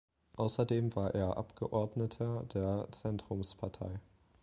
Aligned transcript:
Außerdem 0.35 0.95
war 0.95 1.13
er 1.13 1.37
Abgeordneter 1.37 2.45
der 2.45 2.87
Zentrumspartei. 2.91 3.99